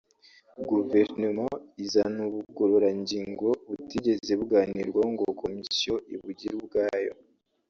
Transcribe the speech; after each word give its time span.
guverinoma 0.69 1.45
izana 1.83 2.21
ubugororangingo 2.29 3.47
butigeze 3.69 4.31
buganirwaho 4.39 5.09
ngo 5.15 5.25
komisiyo 5.41 5.93
ibugire 6.13 6.53
ubwayo 6.61 7.13